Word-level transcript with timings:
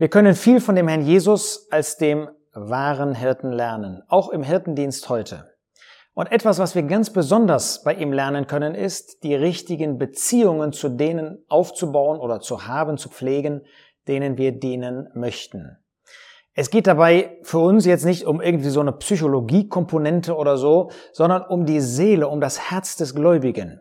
Wir 0.00 0.08
können 0.08 0.36
viel 0.36 0.60
von 0.60 0.76
dem 0.76 0.86
Herrn 0.86 1.04
Jesus 1.04 1.66
als 1.72 1.96
dem 1.96 2.28
wahren 2.52 3.16
Hirten 3.16 3.50
lernen, 3.50 4.04
auch 4.06 4.28
im 4.28 4.44
Hirtendienst 4.44 5.08
heute. 5.08 5.50
Und 6.14 6.30
etwas, 6.30 6.60
was 6.60 6.76
wir 6.76 6.84
ganz 6.84 7.12
besonders 7.12 7.82
bei 7.82 7.94
ihm 7.94 8.12
lernen 8.12 8.46
können, 8.46 8.76
ist, 8.76 9.24
die 9.24 9.34
richtigen 9.34 9.98
Beziehungen 9.98 10.72
zu 10.72 10.88
denen 10.88 11.44
aufzubauen 11.48 12.20
oder 12.20 12.38
zu 12.38 12.68
haben, 12.68 12.96
zu 12.96 13.08
pflegen, 13.08 13.62
denen 14.06 14.38
wir 14.38 14.52
dienen 14.52 15.08
möchten. 15.14 15.78
Es 16.54 16.70
geht 16.70 16.86
dabei 16.86 17.36
für 17.42 17.58
uns 17.58 17.84
jetzt 17.84 18.04
nicht 18.04 18.24
um 18.24 18.40
irgendwie 18.40 18.70
so 18.70 18.80
eine 18.80 18.92
Psychologiekomponente 18.92 20.36
oder 20.36 20.58
so, 20.58 20.92
sondern 21.12 21.42
um 21.42 21.66
die 21.66 21.80
Seele, 21.80 22.28
um 22.28 22.40
das 22.40 22.70
Herz 22.70 22.94
des 22.94 23.16
Gläubigen. 23.16 23.80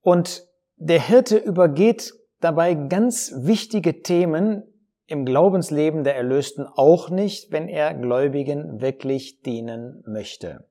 Und 0.00 0.44
der 0.74 1.00
Hirte 1.00 1.36
übergeht 1.36 2.14
dabei 2.40 2.74
ganz 2.74 3.32
wichtige 3.36 4.02
Themen, 4.02 4.64
im 5.10 5.24
Glaubensleben 5.24 6.04
der 6.04 6.16
Erlösten 6.16 6.66
auch 6.66 7.10
nicht, 7.10 7.52
wenn 7.52 7.68
er 7.68 7.94
Gläubigen 7.94 8.80
wirklich 8.80 9.40
dienen 9.42 10.02
möchte. 10.06 10.66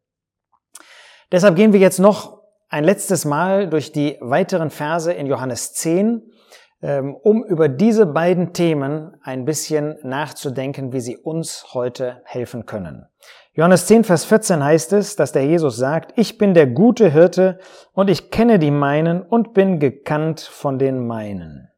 Deshalb 1.31 1.55
gehen 1.55 1.73
wir 1.73 1.79
jetzt 1.79 1.99
noch 1.99 2.39
ein 2.70 2.84
letztes 2.84 3.25
Mal 3.25 3.70
durch 3.70 3.91
die 3.91 4.17
weiteren 4.21 4.70
Verse 4.70 5.12
in 5.12 5.27
Johannes 5.27 5.73
10, 5.73 6.21
ähm, 6.81 7.15
um 7.15 7.43
über 7.43 7.67
diese 7.67 8.05
beiden 8.05 8.53
Themen 8.53 9.17
ein 9.21 9.45
bisschen 9.45 9.98
nachzudenken, 10.03 10.93
wie 10.93 11.01
sie 11.01 11.17
uns 11.17 11.73
heute 11.73 12.21
helfen 12.23 12.65
können. 12.65 13.05
Johannes 13.53 13.87
10, 13.87 14.05
Vers 14.05 14.26
14 14.26 14.63
heißt 14.63 14.93
es, 14.93 15.15
dass 15.15 15.34
der 15.34 15.45
Jesus 15.45 15.76
sagt, 15.76 16.13
ich 16.17 16.37
bin 16.37 16.53
der 16.53 16.67
gute 16.67 17.12
Hirte 17.12 17.59
und 17.93 18.09
ich 18.09 18.31
kenne 18.31 18.57
die 18.57 18.71
meinen 18.71 19.21
und 19.21 19.53
bin 19.53 19.79
gekannt 19.79 20.40
von 20.40 20.79
den 20.79 21.05
meinen. 21.05 21.70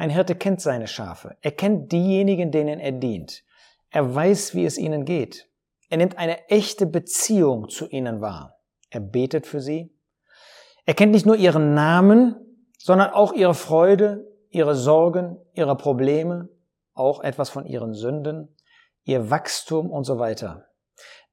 Ein 0.00 0.08
Hirte 0.08 0.34
kennt 0.34 0.62
seine 0.62 0.86
Schafe. 0.86 1.36
Er 1.42 1.50
kennt 1.50 1.92
diejenigen, 1.92 2.50
denen 2.50 2.80
er 2.80 2.92
dient. 2.92 3.44
Er 3.90 4.14
weiß, 4.14 4.54
wie 4.54 4.64
es 4.64 4.78
ihnen 4.78 5.04
geht. 5.04 5.50
Er 5.90 5.98
nimmt 5.98 6.16
eine 6.16 6.48
echte 6.48 6.86
Beziehung 6.86 7.68
zu 7.68 7.86
ihnen 7.86 8.22
wahr. 8.22 8.56
Er 8.88 9.00
betet 9.00 9.46
für 9.46 9.60
sie. 9.60 9.94
Er 10.86 10.94
kennt 10.94 11.12
nicht 11.12 11.26
nur 11.26 11.36
ihren 11.36 11.74
Namen, 11.74 12.34
sondern 12.78 13.10
auch 13.10 13.34
ihre 13.34 13.52
Freude, 13.52 14.26
ihre 14.48 14.74
Sorgen, 14.74 15.36
ihre 15.52 15.76
Probleme, 15.76 16.48
auch 16.94 17.20
etwas 17.22 17.50
von 17.50 17.66
ihren 17.66 17.92
Sünden, 17.92 18.56
ihr 19.04 19.28
Wachstum 19.28 19.90
und 19.90 20.04
so 20.04 20.18
weiter. 20.18 20.64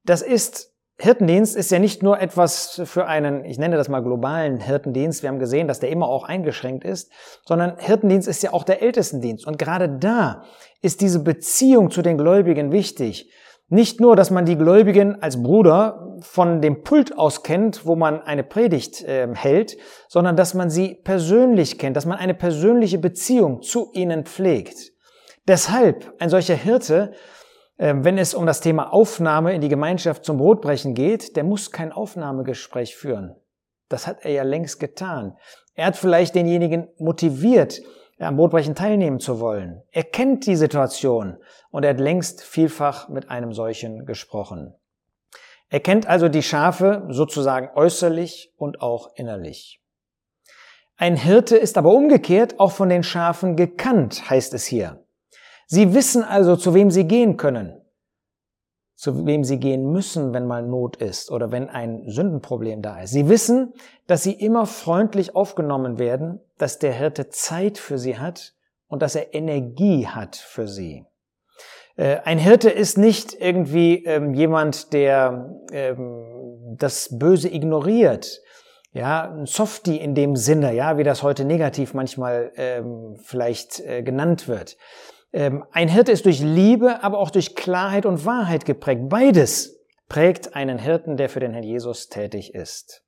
Das 0.04 0.20
ist 0.20 0.74
Hirtendienst 1.00 1.54
ist 1.54 1.70
ja 1.70 1.78
nicht 1.78 2.02
nur 2.02 2.20
etwas 2.20 2.82
für 2.84 3.06
einen, 3.06 3.44
ich 3.44 3.56
nenne 3.56 3.76
das 3.76 3.88
mal 3.88 4.02
globalen 4.02 4.58
Hirtendienst. 4.58 5.22
Wir 5.22 5.28
haben 5.28 5.38
gesehen, 5.38 5.68
dass 5.68 5.78
der 5.78 5.90
immer 5.90 6.08
auch 6.08 6.24
eingeschränkt 6.24 6.84
ist, 6.84 7.12
sondern 7.46 7.78
Hirtendienst 7.78 8.26
ist 8.26 8.42
ja 8.42 8.52
auch 8.52 8.64
der 8.64 8.82
Ältestendienst. 8.82 9.46
Und 9.46 9.60
gerade 9.60 9.88
da 9.88 10.42
ist 10.82 11.00
diese 11.00 11.22
Beziehung 11.22 11.92
zu 11.92 12.02
den 12.02 12.18
Gläubigen 12.18 12.72
wichtig. 12.72 13.30
Nicht 13.68 14.00
nur, 14.00 14.16
dass 14.16 14.30
man 14.30 14.44
die 14.44 14.56
Gläubigen 14.56 15.22
als 15.22 15.40
Bruder 15.40 16.16
von 16.20 16.60
dem 16.60 16.82
Pult 16.82 17.16
aus 17.16 17.44
kennt, 17.44 17.86
wo 17.86 17.94
man 17.94 18.20
eine 18.22 18.42
Predigt 18.42 19.04
äh, 19.04 19.28
hält, 19.32 19.76
sondern 20.08 20.36
dass 20.36 20.54
man 20.54 20.68
sie 20.68 20.94
persönlich 20.94 21.78
kennt, 21.78 21.96
dass 21.96 22.06
man 22.06 22.18
eine 22.18 22.34
persönliche 22.34 22.98
Beziehung 22.98 23.62
zu 23.62 23.90
ihnen 23.92 24.24
pflegt. 24.24 24.92
Deshalb 25.46 26.12
ein 26.18 26.28
solcher 26.28 26.56
Hirte 26.56 27.12
wenn 27.78 28.18
es 28.18 28.34
um 28.34 28.44
das 28.44 28.60
Thema 28.60 28.92
Aufnahme 28.92 29.54
in 29.54 29.60
die 29.60 29.68
Gemeinschaft 29.68 30.24
zum 30.24 30.38
Brotbrechen 30.38 30.94
geht, 30.94 31.36
der 31.36 31.44
muss 31.44 31.70
kein 31.70 31.92
Aufnahmegespräch 31.92 32.96
führen. 32.96 33.36
Das 33.88 34.06
hat 34.06 34.24
er 34.24 34.32
ja 34.32 34.42
längst 34.42 34.80
getan. 34.80 35.36
Er 35.74 35.86
hat 35.86 35.96
vielleicht 35.96 36.34
denjenigen 36.34 36.88
motiviert, 36.98 37.80
am 38.18 38.36
Brotbrechen 38.36 38.74
teilnehmen 38.74 39.20
zu 39.20 39.38
wollen. 39.38 39.82
Er 39.92 40.02
kennt 40.02 40.46
die 40.46 40.56
Situation 40.56 41.38
und 41.70 41.84
er 41.84 41.90
hat 41.90 42.00
längst 42.00 42.42
vielfach 42.42 43.08
mit 43.08 43.30
einem 43.30 43.52
solchen 43.52 44.04
gesprochen. 44.06 44.74
Er 45.70 45.80
kennt 45.80 46.06
also 46.08 46.28
die 46.28 46.42
Schafe 46.42 47.06
sozusagen 47.10 47.70
äußerlich 47.76 48.52
und 48.56 48.82
auch 48.82 49.10
innerlich. 49.14 49.80
Ein 50.96 51.14
Hirte 51.14 51.56
ist 51.56 51.78
aber 51.78 51.94
umgekehrt 51.94 52.58
auch 52.58 52.72
von 52.72 52.88
den 52.88 53.04
Schafen 53.04 53.54
gekannt, 53.54 54.28
heißt 54.28 54.52
es 54.54 54.64
hier. 54.64 55.04
Sie 55.70 55.92
wissen 55.92 56.24
also, 56.24 56.56
zu 56.56 56.72
wem 56.72 56.90
sie 56.90 57.04
gehen 57.04 57.36
können, 57.36 57.78
zu 58.94 59.26
wem 59.26 59.44
sie 59.44 59.60
gehen 59.60 59.92
müssen, 59.92 60.32
wenn 60.32 60.46
mal 60.46 60.62
Not 60.62 60.96
ist 60.96 61.30
oder 61.30 61.52
wenn 61.52 61.68
ein 61.68 62.08
Sündenproblem 62.08 62.80
da 62.80 63.02
ist. 63.02 63.10
Sie 63.10 63.28
wissen, 63.28 63.74
dass 64.06 64.22
sie 64.22 64.32
immer 64.32 64.64
freundlich 64.64 65.36
aufgenommen 65.36 65.98
werden, 65.98 66.40
dass 66.56 66.78
der 66.78 66.94
Hirte 66.94 67.28
Zeit 67.28 67.76
für 67.76 67.98
sie 67.98 68.18
hat 68.18 68.54
und 68.88 69.02
dass 69.02 69.14
er 69.14 69.34
Energie 69.34 70.06
hat 70.06 70.36
für 70.36 70.66
sie. 70.66 71.04
Äh, 71.96 72.20
ein 72.24 72.38
Hirte 72.38 72.70
ist 72.70 72.96
nicht 72.96 73.38
irgendwie 73.38 74.06
ähm, 74.06 74.32
jemand, 74.32 74.94
der 74.94 75.54
ähm, 75.70 76.76
das 76.78 77.10
Böse 77.18 77.52
ignoriert. 77.52 78.40
Ja, 78.94 79.30
ein 79.30 79.44
Softie 79.44 79.98
in 79.98 80.14
dem 80.14 80.34
Sinne, 80.34 80.74
ja, 80.74 80.96
wie 80.96 81.04
das 81.04 81.22
heute 81.22 81.44
negativ 81.44 81.92
manchmal 81.92 82.52
ähm, 82.56 83.18
vielleicht 83.22 83.80
äh, 83.80 84.02
genannt 84.02 84.48
wird. 84.48 84.78
Ähm, 85.32 85.64
ein 85.72 85.88
Hirte 85.88 86.12
ist 86.12 86.24
durch 86.24 86.40
Liebe, 86.40 87.02
aber 87.02 87.18
auch 87.18 87.30
durch 87.30 87.54
Klarheit 87.54 88.06
und 88.06 88.24
Wahrheit 88.24 88.64
geprägt. 88.64 89.08
Beides 89.08 89.78
prägt 90.08 90.54
einen 90.54 90.78
Hirten, 90.78 91.16
der 91.16 91.28
für 91.28 91.40
den 91.40 91.52
Herrn 91.52 91.64
Jesus 91.64 92.08
tätig 92.08 92.54
ist. 92.54 93.04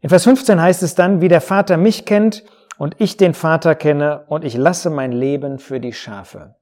In 0.00 0.08
Vers 0.08 0.24
15 0.24 0.60
heißt 0.60 0.82
es 0.82 0.94
dann, 0.94 1.20
wie 1.20 1.28
der 1.28 1.40
Vater 1.40 1.76
mich 1.76 2.04
kennt 2.04 2.44
und 2.78 2.96
ich 2.98 3.16
den 3.16 3.34
Vater 3.34 3.74
kenne 3.74 4.24
und 4.28 4.44
ich 4.44 4.56
lasse 4.56 4.90
mein 4.90 5.12
Leben 5.12 5.58
für 5.58 5.80
die 5.80 5.92
Schafe. 5.92 6.56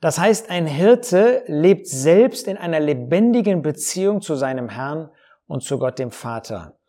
Das 0.00 0.18
heißt, 0.18 0.48
ein 0.48 0.66
Hirte 0.66 1.42
lebt 1.46 1.86
selbst 1.86 2.48
in 2.48 2.56
einer 2.56 2.80
lebendigen 2.80 3.60
Beziehung 3.60 4.22
zu 4.22 4.34
seinem 4.34 4.70
Herrn 4.70 5.10
und 5.46 5.62
zu 5.62 5.78
Gott 5.78 5.98
dem 5.98 6.10
Vater. 6.10 6.79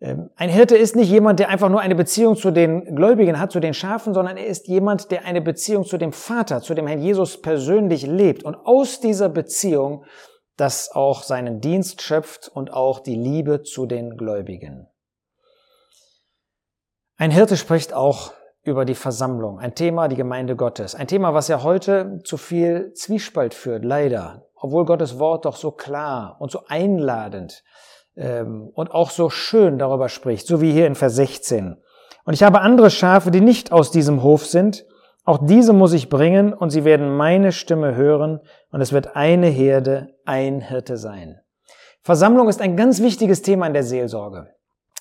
Ähm, 0.00 0.30
ein 0.36 0.48
Hirte 0.48 0.76
ist 0.76 0.94
nicht 0.94 1.10
jemand, 1.10 1.40
der 1.40 1.48
einfach 1.48 1.68
nur 1.68 1.80
eine 1.80 1.94
Beziehung 1.94 2.36
zu 2.36 2.50
den 2.50 2.94
Gläubigen 2.94 3.40
hat, 3.40 3.50
zu 3.50 3.60
den 3.60 3.74
Schafen, 3.74 4.14
sondern 4.14 4.36
er 4.36 4.46
ist 4.46 4.68
jemand, 4.68 5.10
der 5.10 5.24
eine 5.24 5.40
Beziehung 5.40 5.84
zu 5.84 5.98
dem 5.98 6.12
Vater, 6.12 6.60
zu 6.60 6.74
dem 6.74 6.86
Herrn 6.86 7.00
Jesus 7.00 7.40
persönlich 7.40 8.06
lebt 8.06 8.44
und 8.44 8.54
aus 8.54 9.00
dieser 9.00 9.28
Beziehung 9.28 10.04
das 10.56 10.90
auch 10.92 11.22
seinen 11.22 11.60
Dienst 11.60 12.02
schöpft 12.02 12.48
und 12.48 12.72
auch 12.72 13.00
die 13.00 13.14
Liebe 13.14 13.62
zu 13.62 13.86
den 13.86 14.16
Gläubigen. 14.16 14.88
Ein 17.16 17.30
Hirte 17.30 17.56
spricht 17.56 17.92
auch 17.92 18.32
über 18.62 18.84
die 18.84 18.94
Versammlung, 18.94 19.58
ein 19.58 19.74
Thema 19.74 20.08
die 20.08 20.16
Gemeinde 20.16 20.54
Gottes, 20.54 20.94
ein 20.94 21.08
Thema, 21.08 21.32
was 21.32 21.48
ja 21.48 21.62
heute 21.62 22.20
zu 22.24 22.36
viel 22.36 22.92
Zwiespalt 22.92 23.54
führt, 23.54 23.84
leider, 23.84 24.48
obwohl 24.54 24.84
Gottes 24.84 25.18
Wort 25.18 25.44
doch 25.44 25.56
so 25.56 25.70
klar 25.72 26.36
und 26.38 26.50
so 26.50 26.64
einladend 26.66 27.64
ähm, 28.18 28.70
und 28.74 28.90
auch 28.90 29.10
so 29.10 29.30
schön 29.30 29.78
darüber 29.78 30.08
spricht, 30.08 30.46
so 30.46 30.60
wie 30.60 30.72
hier 30.72 30.86
in 30.86 30.94
Vers 30.94 31.16
16. 31.16 31.76
Und 32.24 32.34
ich 32.34 32.42
habe 32.42 32.60
andere 32.60 32.90
Schafe, 32.90 33.30
die 33.30 33.40
nicht 33.40 33.72
aus 33.72 33.90
diesem 33.90 34.22
Hof 34.22 34.44
sind. 34.44 34.84
Auch 35.24 35.38
diese 35.42 35.72
muss 35.72 35.92
ich 35.92 36.08
bringen 36.08 36.52
und 36.52 36.70
sie 36.70 36.84
werden 36.84 37.16
meine 37.16 37.52
Stimme 37.52 37.94
hören 37.94 38.40
und 38.70 38.80
es 38.80 38.92
wird 38.92 39.16
eine 39.16 39.46
Herde, 39.46 40.14
ein 40.24 40.60
Hirte 40.60 40.96
sein. 40.96 41.40
Versammlung 42.02 42.48
ist 42.48 42.60
ein 42.60 42.76
ganz 42.76 43.00
wichtiges 43.00 43.42
Thema 43.42 43.66
in 43.66 43.74
der 43.74 43.84
Seelsorge. 43.84 44.48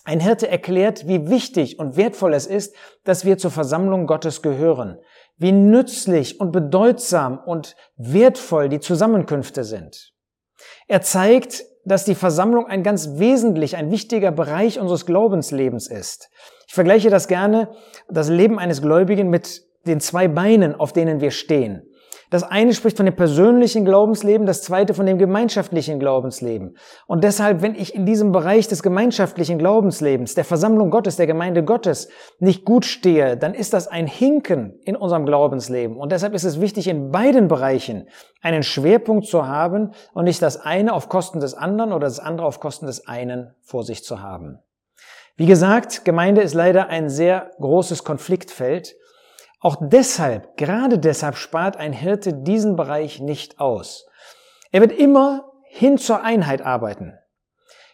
Ein 0.03 0.19
Hirte 0.21 0.47
erklärt, 0.47 1.07
wie 1.07 1.29
wichtig 1.29 1.79
und 1.79 1.97
wertvoll 1.97 2.33
es 2.33 2.45
ist, 2.47 2.73
dass 3.03 3.25
wir 3.25 3.37
zur 3.37 3.51
Versammlung 3.51 4.07
Gottes 4.07 4.41
gehören, 4.41 4.99
wie 5.37 5.51
nützlich 5.51 6.39
und 6.39 6.51
bedeutsam 6.51 7.39
und 7.39 7.75
wertvoll 7.97 8.69
die 8.69 8.79
Zusammenkünfte 8.79 9.65
sind. 9.65 10.13
Er 10.87 11.01
zeigt, 11.01 11.65
dass 11.87 12.03
die 12.03 12.15
Versammlung 12.15 12.67
ein 12.67 12.83
ganz 12.83 13.17
wesentlich, 13.17 13.77
ein 13.77 13.91
wichtiger 13.91 14.31
Bereich 14.31 14.77
unseres 14.77 15.05
Glaubenslebens 15.05 15.87
ist. 15.87 16.29
Ich 16.67 16.73
vergleiche 16.73 17.09
das 17.09 17.29
gerne, 17.29 17.69
das 18.09 18.27
Leben 18.27 18.59
eines 18.59 18.81
Gläubigen 18.81 19.29
mit 19.29 19.63
den 19.85 20.01
zwei 20.01 20.27
Beinen, 20.27 20.75
auf 20.75 20.91
denen 20.91 21.21
wir 21.21 21.31
stehen. 21.31 21.86
Das 22.29 22.43
eine 22.43 22.73
spricht 22.73 22.97
von 22.97 23.05
dem 23.05 23.15
persönlichen 23.15 23.85
Glaubensleben, 23.85 24.45
das 24.45 24.61
zweite 24.61 24.93
von 24.93 25.05
dem 25.05 25.17
gemeinschaftlichen 25.17 25.97
Glaubensleben. 25.99 26.75
Und 27.07 27.23
deshalb, 27.23 27.61
wenn 27.61 27.73
ich 27.73 27.95
in 27.95 28.05
diesem 28.05 28.33
Bereich 28.33 28.67
des 28.67 28.83
gemeinschaftlichen 28.83 29.57
Glaubenslebens, 29.57 30.35
der 30.35 30.43
Versammlung 30.43 30.89
Gottes, 30.89 31.15
der 31.15 31.27
Gemeinde 31.27 31.63
Gottes 31.63 32.09
nicht 32.39 32.65
gut 32.65 32.83
stehe, 32.83 33.37
dann 33.37 33.53
ist 33.53 33.73
das 33.73 33.87
ein 33.87 34.07
Hinken 34.07 34.79
in 34.83 34.97
unserem 34.97 35.25
Glaubensleben. 35.25 35.95
Und 35.95 36.11
deshalb 36.11 36.33
ist 36.33 36.43
es 36.43 36.59
wichtig, 36.59 36.87
in 36.87 37.11
beiden 37.11 37.47
Bereichen 37.47 38.09
einen 38.41 38.63
Schwerpunkt 38.63 39.27
zu 39.27 39.47
haben 39.47 39.91
und 40.13 40.25
nicht 40.25 40.41
das 40.41 40.59
eine 40.59 40.93
auf 40.93 41.07
Kosten 41.07 41.39
des 41.39 41.53
anderen 41.53 41.93
oder 41.93 42.07
das 42.07 42.19
andere 42.19 42.45
auf 42.45 42.59
Kosten 42.59 42.87
des 42.87 43.07
einen 43.07 43.55
vor 43.61 43.83
sich 43.83 44.03
zu 44.03 44.21
haben. 44.21 44.59
Wie 45.37 45.45
gesagt, 45.45 46.03
Gemeinde 46.03 46.41
ist 46.41 46.55
leider 46.55 46.87
ein 46.87 47.09
sehr 47.09 47.51
großes 47.59 48.03
Konfliktfeld. 48.03 48.95
Auch 49.59 49.77
deshalb, 49.81 50.55
gerade 50.57 50.99
deshalb 50.99 51.35
spart 51.35 51.77
ein 51.77 51.93
Hirte 51.93 52.33
diesen 52.33 52.75
Bereich 52.75 53.19
nicht 53.19 53.59
aus. 53.59 54.05
Er 54.71 54.81
wird 54.81 54.91
immer 54.91 55.51
hin 55.63 55.97
zur 55.97 56.23
Einheit 56.23 56.61
arbeiten. 56.61 57.13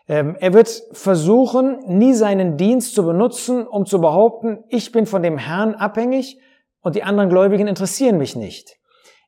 Ähm, 0.07 0.35
er 0.39 0.53
wird 0.53 0.83
versuchen, 0.91 1.79
nie 1.87 2.13
seinen 2.13 2.57
Dienst 2.57 2.93
zu 2.93 3.05
benutzen, 3.05 3.65
um 3.65 3.85
zu 3.85 4.01
behaupten, 4.01 4.65
ich 4.67 4.91
bin 4.91 5.05
von 5.05 5.23
dem 5.23 5.37
Herrn 5.37 5.75
abhängig 5.75 6.37
und 6.81 6.95
die 6.95 7.03
anderen 7.03 7.29
Gläubigen 7.29 7.67
interessieren 7.67 8.17
mich 8.17 8.35
nicht. 8.35 8.77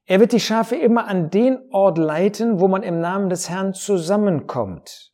Er 0.06 0.20
wird 0.20 0.34
die 0.34 0.40
Schafe 0.40 0.76
immer 0.76 1.08
an 1.08 1.30
den 1.30 1.60
Ort 1.72 1.98
leiten, 1.98 2.60
wo 2.60 2.68
man 2.68 2.84
im 2.84 3.00
Namen 3.00 3.30
des 3.30 3.50
Herrn 3.50 3.74
zusammenkommt. 3.74 5.14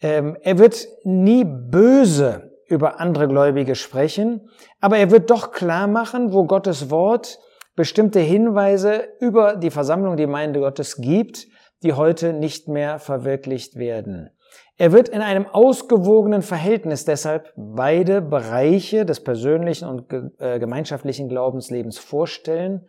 Ähm, 0.00 0.36
er 0.42 0.58
wird 0.58 0.86
nie 1.04 1.44
böse 1.44 2.51
über 2.72 2.98
andere 2.98 3.28
Gläubige 3.28 3.74
sprechen, 3.74 4.48
aber 4.80 4.96
er 4.96 5.10
wird 5.10 5.30
doch 5.30 5.52
klar 5.52 5.86
machen, 5.86 6.32
wo 6.32 6.44
Gottes 6.44 6.90
Wort 6.90 7.38
bestimmte 7.76 8.20
Hinweise 8.20 9.08
über 9.20 9.56
die 9.56 9.70
Versammlung, 9.70 10.16
die 10.16 10.24
Gemeinde 10.24 10.60
Gottes 10.60 10.96
gibt, 10.96 11.46
die 11.82 11.92
heute 11.92 12.32
nicht 12.32 12.68
mehr 12.68 12.98
verwirklicht 12.98 13.76
werden. 13.76 14.30
Er 14.78 14.92
wird 14.92 15.08
in 15.08 15.20
einem 15.20 15.46
ausgewogenen 15.46 16.42
Verhältnis 16.42 17.04
deshalb 17.04 17.52
beide 17.56 18.22
Bereiche 18.22 19.04
des 19.04 19.22
persönlichen 19.22 19.88
und 19.88 20.12
äh, 20.38 20.58
gemeinschaftlichen 20.58 21.28
Glaubenslebens 21.28 21.98
vorstellen 21.98 22.86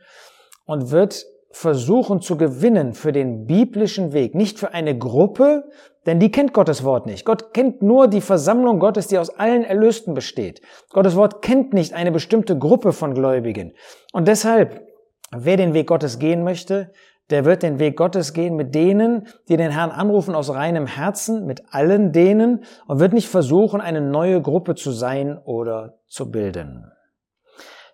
und 0.66 0.92
wird 0.92 1.26
versuchen 1.52 2.22
zu 2.22 2.36
gewinnen 2.36 2.94
für 2.94 3.12
den 3.12 3.46
biblischen 3.46 4.12
Weg, 4.12 4.34
nicht 4.34 4.60
für 4.60 4.74
eine 4.74 4.98
Gruppe, 4.98 5.70
denn 6.06 6.20
die 6.20 6.32
kennt 6.32 6.54
Gottes 6.54 6.84
Wort 6.84 7.06
nicht. 7.06 7.26
Gott 7.26 7.54
kennt 7.54 7.82
nur 7.82 8.08
die 8.08 8.22
Versammlung 8.22 8.80
Gottes, 8.80 9.08
die 9.08 9.18
aus 9.18 9.30
allen 9.30 9.64
Erlösten 9.64 10.14
besteht. 10.14 10.62
Gottes 10.90 11.16
Wort 11.16 11.42
kennt 11.42 11.74
nicht 11.74 11.94
eine 11.94 12.12
bestimmte 12.12 12.58
Gruppe 12.58 12.94
von 12.94 13.14
Gläubigen. 13.14 13.74
Und 14.12 14.28
deshalb, 14.28 14.88
wer 15.32 15.58
den 15.58 15.74
Weg 15.74 15.88
Gottes 15.88 16.20
gehen 16.20 16.44
möchte, 16.44 16.92
der 17.30 17.46
wird 17.46 17.64
den 17.64 17.80
Weg 17.80 17.96
Gottes 17.96 18.34
gehen 18.34 18.56
mit 18.56 18.76
denen, 18.76 19.28
die 19.48 19.56
den 19.56 19.72
Herrn 19.72 19.92
anrufen 19.92 20.36
aus 20.36 20.54
reinem 20.54 20.88
Herzen, 20.88 21.46
mit 21.46 21.64
allen 21.72 22.12
denen 22.12 22.66
und 22.86 23.00
wird 23.00 23.14
nicht 23.14 23.30
versuchen, 23.30 23.80
eine 23.80 24.02
neue 24.02 24.42
Gruppe 24.42 24.76
zu 24.76 24.92
sein 24.92 25.38
oder 25.38 26.00
zu 26.08 26.30
bilden. 26.32 26.92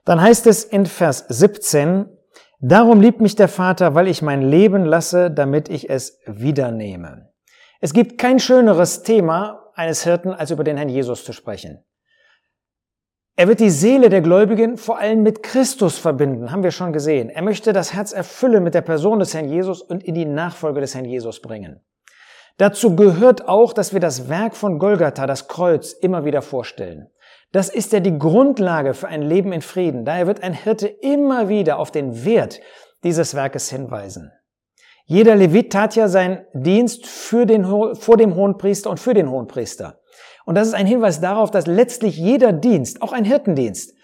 Dann 0.04 0.20
heißt 0.20 0.48
es 0.48 0.64
in 0.64 0.88
Vers 0.88 1.26
17, 1.30 2.08
Darum 2.62 3.00
liebt 3.00 3.22
mich 3.22 3.38
der 3.38 3.48
Vater, 3.48 3.96
weil 3.96 4.10
ich 4.10 4.22
mein 4.22 4.42
Leben 4.42 4.84
lasse, 4.84 5.32
damit 5.32 5.70
ich 5.70 5.90
es 5.90 6.20
wiedernehme. 6.26 7.29
Es 7.80 7.94
gibt 7.94 8.18
kein 8.18 8.40
schöneres 8.40 9.04
Thema 9.04 9.72
eines 9.74 10.04
Hirten, 10.04 10.34
als 10.34 10.52
über 10.52 10.64
den 10.64 10.78
Herrn 10.78 10.90
Jesus 10.90 11.24
zu 11.24 11.32
sprechen. 11.32 11.84
Er 13.38 13.48
wird 13.48 13.62
die 13.62 13.70
Seele 13.70 14.10
der 14.10 14.20
Gläubigen 14.20 14.76
vor 14.76 15.00
allem 15.00 15.24
mit 15.24 15.44
Christus 15.44 15.98
verbinden, 15.98 16.52
haben 16.52 16.64
wir 16.64 16.72
schon 16.72 16.92
gesehen. 16.92 17.30
Er 17.30 17.42
möchte 17.42 17.72
das 17.72 17.94
Herz 17.94 18.12
erfüllen 18.12 18.64
mit 18.66 18.74
der 18.74 18.82
Person 18.82 19.20
des 19.20 19.34
Herrn 19.34 19.48
Jesus 19.48 19.82
und 19.82 20.04
in 20.04 20.14
die 20.14 20.26
Nachfolge 20.26 20.82
des 20.82 20.94
Herrn 20.94 21.06
Jesus 21.06 21.42
bringen. 21.42 21.80
Dazu 22.58 22.98
gehört 22.98 23.48
auch, 23.48 23.72
dass 23.72 23.94
wir 23.94 24.02
das 24.02 24.28
Werk 24.28 24.58
von 24.58 24.78
Golgatha, 24.78 25.26
das 25.26 25.48
Kreuz, 25.48 25.94
immer 25.94 26.26
wieder 26.26 26.42
vorstellen. 26.42 27.08
Das 27.54 27.70
ist 27.70 27.94
ja 27.94 28.02
die 28.02 28.20
Grundlage 28.20 28.94
für 28.94 29.08
ein 29.08 29.22
Leben 29.22 29.54
in 29.54 29.62
Frieden. 29.62 30.04
Daher 30.04 30.28
wird 30.28 30.44
ein 30.44 30.54
Hirte 30.54 30.88
immer 30.88 31.48
wieder 31.48 31.80
auf 31.80 31.92
den 31.92 32.26
Wert 32.26 32.60
dieses 33.06 33.34
Werkes 33.34 33.70
hinweisen. 33.70 34.34
Jeder 35.10 35.36
Levit 35.36 35.74
tat 35.74 35.96
ja 35.96 36.08
seinen 36.08 36.46
Dienst 36.54 37.08
für 37.08 37.48
den, 37.48 37.66
vor 37.66 38.16
dem 38.16 38.36
Hohenpriester 38.36 38.92
und 38.92 39.00
für 39.00 39.16
den 39.16 39.32
Hohenpriester. 39.32 40.00
Und 40.46 40.54
das 40.54 40.68
ist 40.68 40.76
ein 40.76 40.86
Hinweis 40.86 41.20
darauf, 41.20 41.50
dass 41.50 41.66
letztlich 41.66 42.16
jeder 42.16 42.54
Dienst, 42.54 43.02
auch 43.02 43.12
ein 43.12 43.26
Hirtendienst, 43.26 43.96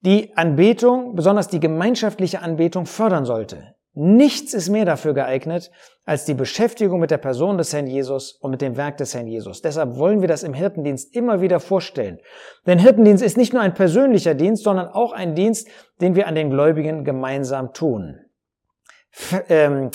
die 0.00 0.36
Anbetung, 0.36 1.14
besonders 1.14 1.46
die 1.46 1.60
gemeinschaftliche 1.60 2.42
Anbetung 2.42 2.86
fördern 2.86 3.24
sollte. 3.24 3.76
Nichts 3.94 4.52
ist 4.52 4.68
mehr 4.68 4.84
dafür 4.84 5.14
geeignet 5.14 5.70
als 6.04 6.24
die 6.24 6.34
Beschäftigung 6.34 6.98
mit 6.98 7.12
der 7.12 7.18
Person 7.18 7.56
des 7.56 7.72
Herrn 7.72 7.86
Jesus 7.86 8.32
und 8.32 8.50
mit 8.50 8.60
dem 8.60 8.76
Werk 8.76 8.96
des 8.96 9.14
Herrn 9.14 9.28
Jesus. 9.28 9.62
Deshalb 9.62 9.96
wollen 9.96 10.22
wir 10.22 10.28
das 10.28 10.42
im 10.42 10.54
Hirtendienst 10.54 11.14
immer 11.14 11.40
wieder 11.40 11.60
vorstellen. 11.60 12.18
Denn 12.66 12.80
Hirtendienst 12.80 13.22
ist 13.22 13.36
nicht 13.36 13.52
nur 13.52 13.62
ein 13.62 13.74
persönlicher 13.74 14.34
Dienst, 14.34 14.64
sondern 14.64 14.88
auch 14.88 15.12
ein 15.12 15.36
Dienst, 15.36 15.68
den 16.00 16.16
wir 16.16 16.26
an 16.26 16.34
den 16.34 16.50
Gläubigen 16.50 17.04
gemeinsam 17.04 17.72
tun. 17.72 18.18
Ähm, 19.48 19.86
äh, 19.86 19.90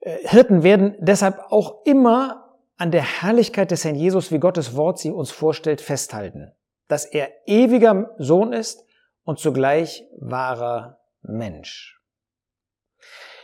Hirten 0.00 0.62
werden 0.62 0.96
deshalb 0.98 1.38
auch 1.50 1.84
immer 1.84 2.56
an 2.76 2.90
der 2.90 3.02
Herrlichkeit 3.02 3.70
des 3.70 3.84
Herrn 3.84 3.96
Jesus, 3.96 4.32
wie 4.32 4.38
Gottes 4.38 4.74
Wort 4.74 4.98
sie 4.98 5.10
uns 5.10 5.30
vorstellt, 5.30 5.80
festhalten. 5.80 6.52
Dass 6.88 7.04
er 7.04 7.28
ewiger 7.46 8.14
Sohn 8.18 8.52
ist 8.52 8.84
und 9.24 9.38
zugleich 9.38 10.04
wahrer 10.18 10.98
Mensch. 11.22 12.00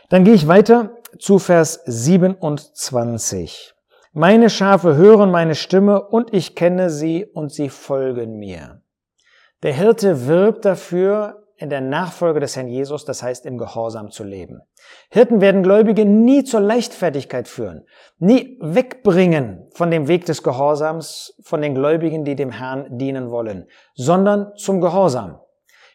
Dann 0.09 0.23
gehe 0.23 0.33
ich 0.33 0.47
weiter 0.47 0.97
zu 1.19 1.37
Vers 1.37 1.81
27. 1.85 3.75
Meine 4.13 4.49
Schafe 4.49 4.95
hören 4.95 5.29
meine 5.29 5.53
Stimme 5.53 6.01
und 6.07 6.33
ich 6.33 6.55
kenne 6.55 6.89
sie 6.89 7.25
und 7.25 7.51
sie 7.51 7.69
folgen 7.69 8.37
mir. 8.37 8.81
Der 9.63 9.73
Hirte 9.73 10.27
wirbt 10.27 10.65
dafür, 10.65 11.46
in 11.57 11.69
der 11.69 11.81
Nachfolge 11.81 12.39
des 12.39 12.55
Herrn 12.55 12.67
Jesus, 12.67 13.03
das 13.03 13.23
heißt 13.23 13.45
im 13.45 13.57
Gehorsam 13.57 14.11
zu 14.11 14.23
leben. 14.23 14.61
Hirten 15.09 15.41
werden 15.41 15.63
Gläubige 15.63 16.05
nie 16.05 16.43
zur 16.43 16.61
Leichtfertigkeit 16.61 17.47
führen, 17.47 17.85
nie 18.19 18.59
wegbringen 18.61 19.67
von 19.73 19.89
dem 19.89 20.07
Weg 20.07 20.25
des 20.25 20.43
Gehorsams 20.43 21.35
von 21.41 21.61
den 21.61 21.73
Gläubigen, 21.73 22.25
die 22.25 22.35
dem 22.35 22.51
Herrn 22.51 22.97
dienen 22.97 23.31
wollen, 23.31 23.67
sondern 23.95 24.55
zum 24.55 24.81
Gehorsam. 24.81 25.39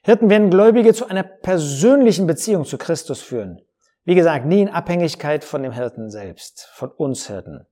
Hirten 0.04 0.30
werden 0.30 0.50
Gläubige 0.50 0.94
zu 0.94 1.06
einer 1.06 1.22
persönlichen 1.22 2.26
Beziehung 2.26 2.64
zu 2.64 2.76
Christus 2.76 3.22
führen. 3.22 3.60
Wie 4.04 4.16
gesagt, 4.16 4.46
nie 4.46 4.62
in 4.62 4.68
Abhängigkeit 4.68 5.44
von 5.44 5.62
dem 5.62 5.70
Hirten 5.70 6.10
selbst, 6.10 6.68
von 6.74 6.90
uns 6.90 7.28
Hirten. 7.28 7.66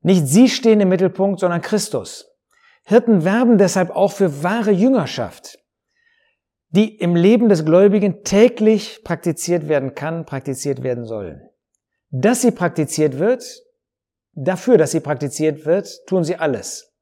Nicht 0.00 0.26
sie 0.26 0.48
stehen 0.48 0.80
im 0.80 0.88
Mittelpunkt, 0.88 1.38
sondern 1.38 1.60
Christus. 1.60 2.28
Hirten 2.84 3.24
werben 3.24 3.56
deshalb 3.56 3.90
auch 3.90 4.10
für 4.10 4.42
wahre 4.42 4.72
Jüngerschaft, 4.72 5.58
die 6.70 6.96
im 6.96 7.16
Leben 7.16 7.48
des 7.48 7.64
Gläubigen 7.64 8.24
täglich 8.24 9.02
praktiziert 9.04 9.68
werden 9.68 9.94
kann, 9.94 10.26
praktiziert 10.26 10.82
werden 10.82 11.04
soll. 11.04 11.50
Dass 12.10 12.42
sie 12.42 12.50
praktiziert 12.50 13.18
wird, 13.18 13.44
dafür, 14.32 14.78
dass 14.78 14.92
sie 14.92 15.00
praktiziert 15.00 15.64
wird, 15.64 16.06
tun 16.06 16.24
sie 16.24 16.36
alles. 16.36 16.94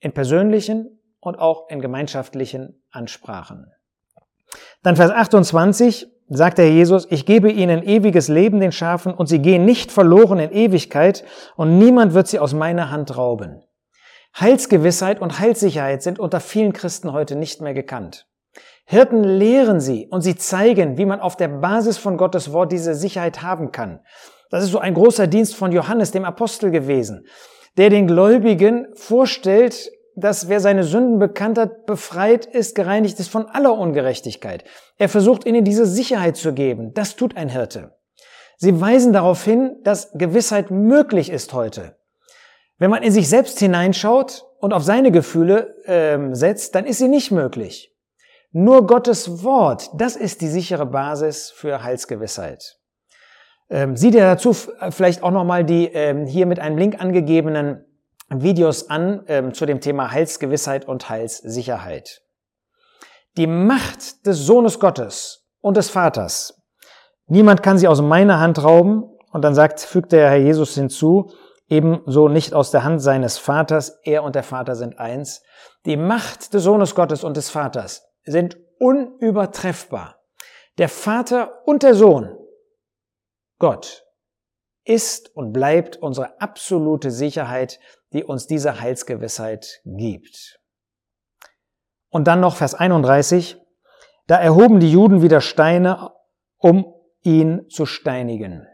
In 0.00 0.12
persönlichen 0.12 1.00
und 1.20 1.38
auch 1.38 1.68
in 1.68 1.80
gemeinschaftlichen 1.80 2.82
Ansprachen. 2.90 3.70
Dann 4.82 4.96
Vers 4.96 5.10
28, 5.10 6.08
sagt 6.28 6.58
der 6.58 6.70
Jesus, 6.70 7.06
ich 7.10 7.24
gebe 7.24 7.50
ihnen 7.50 7.82
ewiges 7.82 8.28
Leben 8.28 8.60
den 8.60 8.72
Schafen 8.72 9.14
und 9.14 9.26
sie 9.26 9.38
gehen 9.38 9.64
nicht 9.64 9.92
verloren 9.92 10.38
in 10.38 10.50
Ewigkeit 10.50 11.24
und 11.56 11.78
niemand 11.78 12.14
wird 12.14 12.28
sie 12.28 12.38
aus 12.38 12.52
meiner 12.52 12.90
Hand 12.90 13.16
rauben. 13.16 13.62
Heilsgewissheit 14.38 15.20
und 15.20 15.38
Heilssicherheit 15.38 16.02
sind 16.02 16.18
unter 16.18 16.40
vielen 16.40 16.72
Christen 16.72 17.12
heute 17.12 17.36
nicht 17.36 17.60
mehr 17.60 17.74
gekannt. 17.74 18.26
Hirten 18.92 19.24
lehren 19.24 19.80
sie 19.80 20.06
und 20.10 20.20
sie 20.20 20.36
zeigen, 20.36 20.98
wie 20.98 21.06
man 21.06 21.18
auf 21.18 21.34
der 21.34 21.48
Basis 21.48 21.96
von 21.96 22.18
Gottes 22.18 22.52
Wort 22.52 22.72
diese 22.72 22.94
Sicherheit 22.94 23.40
haben 23.40 23.72
kann. 23.72 24.00
Das 24.50 24.62
ist 24.62 24.70
so 24.70 24.80
ein 24.80 24.92
großer 24.92 25.26
Dienst 25.26 25.56
von 25.56 25.72
Johannes, 25.72 26.10
dem 26.10 26.26
Apostel 26.26 26.70
gewesen, 26.70 27.24
der 27.78 27.88
den 27.88 28.06
Gläubigen 28.06 28.88
vorstellt, 28.92 29.90
dass 30.14 30.50
wer 30.50 30.60
seine 30.60 30.84
Sünden 30.84 31.18
bekannt 31.18 31.56
hat, 31.56 31.86
befreit 31.86 32.44
ist, 32.44 32.74
gereinigt 32.74 33.18
ist 33.18 33.30
von 33.30 33.46
aller 33.46 33.78
Ungerechtigkeit. 33.78 34.64
Er 34.98 35.08
versucht 35.08 35.46
ihnen 35.46 35.64
diese 35.64 35.86
Sicherheit 35.86 36.36
zu 36.36 36.52
geben. 36.52 36.92
Das 36.92 37.16
tut 37.16 37.34
ein 37.34 37.48
Hirte. 37.48 37.96
Sie 38.58 38.78
weisen 38.78 39.14
darauf 39.14 39.42
hin, 39.42 39.76
dass 39.84 40.12
Gewissheit 40.12 40.70
möglich 40.70 41.30
ist 41.30 41.54
heute. 41.54 41.96
Wenn 42.76 42.90
man 42.90 43.02
in 43.02 43.12
sich 43.12 43.26
selbst 43.26 43.58
hineinschaut 43.58 44.44
und 44.60 44.74
auf 44.74 44.82
seine 44.82 45.12
Gefühle 45.12 45.76
ähm, 45.86 46.34
setzt, 46.34 46.74
dann 46.74 46.84
ist 46.84 46.98
sie 46.98 47.08
nicht 47.08 47.30
möglich. 47.30 47.91
Nur 48.54 48.86
Gottes 48.86 49.42
Wort, 49.42 49.88
das 49.94 50.14
ist 50.14 50.42
die 50.42 50.48
sichere 50.48 50.84
Basis 50.84 51.50
für 51.50 51.82
Heilsgewissheit. 51.82 52.78
Ähm, 53.70 53.96
sieh 53.96 54.10
dir 54.10 54.24
dazu 54.24 54.52
vielleicht 54.52 55.22
auch 55.22 55.30
nochmal 55.30 55.64
die 55.64 55.86
ähm, 55.86 56.26
hier 56.26 56.44
mit 56.44 56.60
einem 56.60 56.76
Link 56.76 57.00
angegebenen 57.00 57.86
Videos 58.28 58.90
an 58.90 59.24
ähm, 59.28 59.54
zu 59.54 59.64
dem 59.64 59.80
Thema 59.80 60.10
Heilsgewissheit 60.10 60.86
und 60.86 61.08
Heilssicherheit. 61.08 62.20
Die 63.38 63.46
Macht 63.46 64.26
des 64.26 64.40
Sohnes 64.40 64.78
Gottes 64.78 65.48
und 65.62 65.78
des 65.78 65.88
Vaters. 65.88 66.60
Niemand 67.28 67.62
kann 67.62 67.78
sie 67.78 67.88
aus 67.88 68.02
meiner 68.02 68.38
Hand 68.38 68.62
rauben. 68.62 69.04
Und 69.30 69.42
dann 69.42 69.54
sagt, 69.54 69.80
fügt 69.80 70.12
der 70.12 70.28
Herr 70.28 70.36
Jesus 70.36 70.74
hinzu, 70.74 71.32
ebenso 71.66 72.28
nicht 72.28 72.52
aus 72.52 72.70
der 72.70 72.84
Hand 72.84 73.00
seines 73.00 73.38
Vaters. 73.38 73.98
Er 74.04 74.24
und 74.24 74.34
der 74.34 74.42
Vater 74.42 74.76
sind 74.76 74.98
eins. 74.98 75.42
Die 75.86 75.96
Macht 75.96 76.52
des 76.52 76.64
Sohnes 76.64 76.94
Gottes 76.94 77.24
und 77.24 77.38
des 77.38 77.48
Vaters 77.48 78.11
sind 78.24 78.58
unübertreffbar. 78.78 80.20
Der 80.78 80.88
Vater 80.88 81.66
und 81.66 81.82
der 81.82 81.94
Sohn, 81.94 82.36
Gott, 83.58 84.04
ist 84.84 85.34
und 85.36 85.52
bleibt 85.52 85.96
unsere 85.96 86.40
absolute 86.40 87.10
Sicherheit 87.10 87.78
die 88.12 88.24
uns 88.24 88.46
diese 88.46 88.80
Heilsgewissheit 88.80 89.80
gibt. 89.84 90.60
Und 92.10 92.28
dann 92.28 92.40
noch 92.40 92.56
Vers 92.56 92.74
31. 92.74 93.56
Da 94.26 94.36
erhoben 94.36 94.80
die 94.80 94.92
Juden 94.92 95.22
wieder 95.22 95.40
Steine, 95.40 96.12
um 96.58 96.94
ihn 97.22 97.68
zu 97.70 97.86
steinigen. 97.86 98.66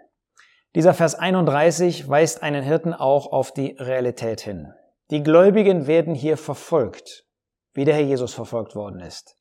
Dieser 0.75 0.93
Vers 0.93 1.15
31 1.15 2.09
weist 2.09 2.43
einen 2.43 2.63
Hirten 2.63 2.93
auch 2.93 3.33
auf 3.33 3.53
die 3.53 3.77
Realität 3.79 4.41
hin. 4.41 4.73
Die 5.11 5.23
Gläubigen 5.23 5.87
werden 5.87 6.15
hier 6.15 6.37
verfolgt, 6.37 7.25
wie 7.73 7.85
der 7.85 7.95
Herr 7.95 8.03
Jesus 8.03 8.35
verfolgt 8.35 8.75
worden 8.75 9.01
ist. 9.01 9.37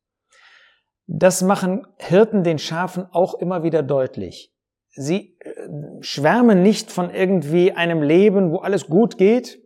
Das 1.08 1.42
machen 1.42 1.88
Hirten 1.98 2.44
den 2.44 2.60
Schafen 2.60 3.08
auch 3.12 3.36
immer 3.36 3.64
wieder 3.64 3.82
deutlich. 3.82 4.54
Sie 4.90 5.38
äh, 5.40 5.52
schwärmen 6.02 6.62
nicht 6.62 6.92
von 6.92 7.10
irgendwie 7.10 7.72
einem 7.72 8.02
Leben, 8.02 8.52
wo 8.52 8.58
alles 8.58 8.88
gut 8.88 9.18
geht, 9.18 9.60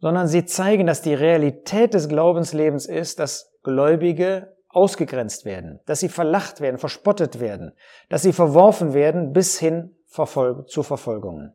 sondern 0.00 0.26
sie 0.26 0.44
zeigen, 0.44 0.86
dass 0.86 1.02
die 1.02 1.14
Realität 1.14 1.94
des 1.94 2.08
Glaubenslebens 2.08 2.86
ist, 2.86 3.20
dass 3.20 3.52
Gläubige 3.62 4.56
ausgegrenzt 4.68 5.44
werden, 5.44 5.80
dass 5.86 6.00
sie 6.00 6.08
verlacht 6.08 6.60
werden, 6.60 6.78
verspottet 6.78 7.40
werden, 7.40 7.72
dass 8.08 8.22
sie 8.22 8.32
verworfen 8.32 8.94
werden 8.94 9.32
bis 9.32 9.58
hin 9.58 9.96
zu 10.06 10.82
Verfolgungen. 10.82 11.54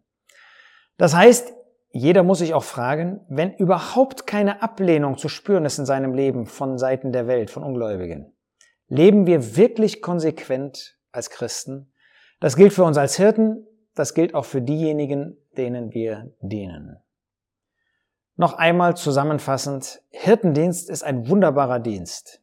Das 0.98 1.16
heißt, 1.16 1.54
jeder 1.92 2.24
muss 2.24 2.40
sich 2.40 2.54
auch 2.54 2.64
fragen, 2.64 3.22
wenn 3.30 3.54
überhaupt 3.54 4.28
keine 4.28 4.62
Ablehnung 4.62 5.18
zu 5.18 5.30
spüren 5.30 5.66
ist 5.66 5.80
in 5.80 5.86
seinem 5.86 6.14
Leben 6.14 6.46
von 6.46 6.78
Seiten 6.78 7.12
der 7.12 7.28
Welt, 7.28 7.50
von 7.50 7.64
Ungläubigen, 7.64 8.35
leben 8.88 9.26
wir 9.28 9.56
wirklich 9.58 10.02
konsequent 10.02 10.98
als 11.12 11.30
Christen? 11.30 11.92
Das 12.40 12.56
gilt 12.56 12.74
für 12.74 12.84
uns 12.84 12.98
als 12.98 13.18
Hirten, 13.18 13.66
das 13.96 14.14
gilt 14.14 14.36
auch 14.36 14.46
für 14.46 14.62
diejenigen, 14.62 15.38
denen 15.58 15.94
wir 15.94 16.32
dienen. 16.42 16.98
Noch 18.38 18.54
einmal 18.54 18.98
zusammenfassend, 18.98 20.02
Hirtendienst 20.10 20.90
ist 20.90 21.04
ein 21.04 21.30
wunderbarer 21.30 21.80
Dienst. 21.80 22.42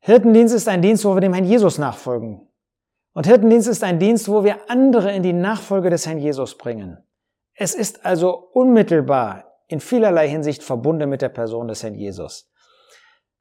Hirtendienst 0.00 0.54
ist 0.54 0.68
ein 0.68 0.80
Dienst, 0.80 1.04
wo 1.04 1.14
wir 1.14 1.20
dem 1.20 1.34
Herrn 1.34 1.44
Jesus 1.44 1.78
nachfolgen. 1.78 2.48
Und 3.12 3.26
Hirtendienst 3.26 3.68
ist 3.68 3.84
ein 3.84 3.98
Dienst, 3.98 4.28
wo 4.28 4.44
wir 4.44 4.70
andere 4.70 5.12
in 5.12 5.22
die 5.22 5.32
Nachfolge 5.32 5.90
des 5.90 6.06
Herrn 6.06 6.18
Jesus 6.18 6.56
bringen. 6.56 6.98
Es 7.54 7.74
ist 7.74 8.04
also 8.04 8.34
unmittelbar 8.52 9.44
in 9.68 9.80
vielerlei 9.80 10.28
Hinsicht 10.28 10.62
verbunden 10.62 11.08
mit 11.08 11.22
der 11.22 11.28
Person 11.28 11.68
des 11.68 11.82
Herrn 11.82 11.94
Jesus. 11.94 12.50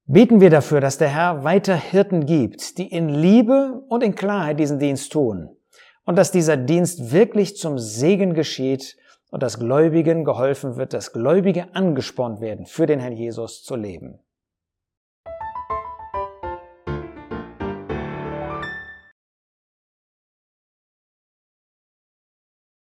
Beten 0.08 0.40
wir 0.40 0.52
dafür, 0.52 0.82
dass 0.82 1.00
der 1.00 1.10
Herr 1.10 1.44
weiter 1.44 1.76
Hirten 1.76 2.28
gibt, 2.28 2.78
die 2.78 2.92
in 2.92 3.10
Liebe 3.10 3.82
und 3.90 4.04
in 4.04 4.14
Klarheit 4.14 4.60
diesen 4.60 4.78
Dienst 4.78 5.12
tun 5.12 5.50
und 6.06 6.16
dass 6.16 6.32
dieser 6.32 6.58
Dienst 6.58 7.12
wirklich 7.12 7.58
zum 7.58 7.80
Segen 7.80 8.36
geschieht 8.36 8.98
und 9.32 9.42
dass 9.42 9.60
Gläubigen 9.60 10.24
geholfen 10.24 10.78
wird, 10.78 10.94
dass 10.94 11.12
Gläubige 11.12 11.74
angespornt 11.74 12.40
werden, 12.40 12.68
für 12.68 12.86
den 12.86 13.00
Herrn 13.00 13.14
Jesus 13.14 13.64
zu 13.64 13.76
leben. 13.76 14.20